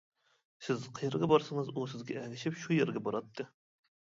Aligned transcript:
سىز 0.67 0.87
قەيەرگە 0.99 1.29
بارسىڭىز 1.33 1.69
ئۇ 1.73 1.85
سىزگە 1.93 2.17
ئەگىشىپ 2.23 2.59
شۇ 2.65 2.77
يەرگە 2.79 3.07
باراتتى. 3.11 3.51